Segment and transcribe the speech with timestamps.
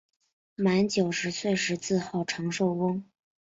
[0.55, 3.03] 满九十岁时自号长寿翁。